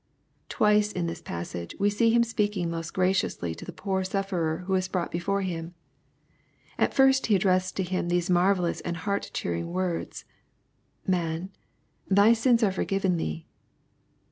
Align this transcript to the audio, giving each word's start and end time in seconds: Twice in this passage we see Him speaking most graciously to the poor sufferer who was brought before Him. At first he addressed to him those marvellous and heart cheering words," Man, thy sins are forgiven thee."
Twice 0.49 0.91
in 0.91 1.05
this 1.05 1.21
passage 1.21 1.75
we 1.77 1.91
see 1.91 2.09
Him 2.09 2.23
speaking 2.23 2.71
most 2.71 2.91
graciously 2.95 3.53
to 3.53 3.63
the 3.63 3.71
poor 3.71 4.03
sufferer 4.03 4.63
who 4.65 4.73
was 4.73 4.87
brought 4.87 5.11
before 5.11 5.43
Him. 5.43 5.75
At 6.79 6.95
first 6.95 7.27
he 7.27 7.35
addressed 7.35 7.75
to 7.75 7.83
him 7.83 8.09
those 8.09 8.27
marvellous 8.27 8.81
and 8.81 8.97
heart 8.97 9.29
cheering 9.31 9.69
words," 9.71 10.25
Man, 11.05 11.51
thy 12.09 12.33
sins 12.33 12.63
are 12.63 12.71
forgiven 12.71 13.17
thee." 13.17 13.45